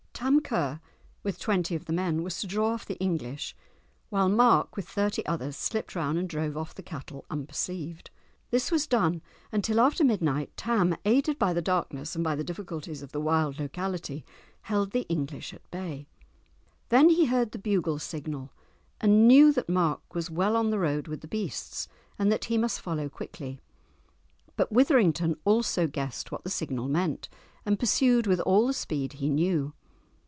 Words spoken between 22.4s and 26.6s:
he must follow quickly. But Withrington also guessed what the